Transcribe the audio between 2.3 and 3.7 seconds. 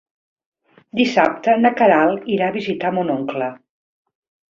irà a visitar mon oncle.